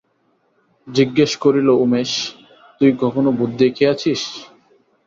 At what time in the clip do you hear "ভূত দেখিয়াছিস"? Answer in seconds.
3.37-4.21